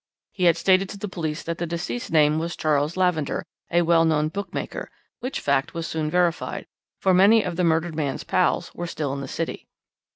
He 0.31 0.45
had 0.45 0.57
stated 0.57 0.89
to 0.89 0.97
the 0.97 1.07
police 1.07 1.43
that 1.43 1.59
the 1.59 1.67
deceased's 1.67 2.09
name 2.09 2.39
was 2.39 2.55
Charles 2.55 2.97
Lavender, 2.97 3.45
a 3.69 3.83
well 3.83 4.03
known 4.03 4.29
bookmaker, 4.29 4.89
which 5.19 5.39
fact 5.39 5.75
was 5.75 5.85
soon 5.85 6.09
verified, 6.09 6.65
for 6.99 7.13
many 7.13 7.43
of 7.43 7.55
the 7.55 7.63
murdered 7.63 7.93
man's 7.95 8.23
'pals' 8.23 8.73
were 8.73 8.87
still 8.87 9.13
in 9.13 9.21
the 9.21 9.27
city. 9.27 9.67